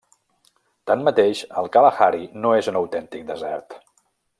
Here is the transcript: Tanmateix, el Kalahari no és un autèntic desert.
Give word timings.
Tanmateix, 0.91 1.43
el 1.63 1.71
Kalahari 1.77 2.25
no 2.47 2.57
és 2.65 2.71
un 2.75 2.83
autèntic 2.85 3.31
desert. 3.33 3.81